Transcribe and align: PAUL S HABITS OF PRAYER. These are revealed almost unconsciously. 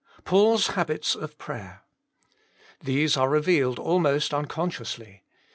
PAUL 0.25 0.55
S 0.55 0.67
HABITS 0.69 1.13
OF 1.13 1.37
PRAYER. 1.37 1.83
These 2.79 3.17
are 3.17 3.29
revealed 3.29 3.77
almost 3.77 4.33
unconsciously. 4.33 5.21